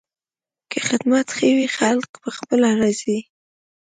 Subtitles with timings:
[0.71, 3.19] که خدمت ښه وي، خلک پخپله راځي.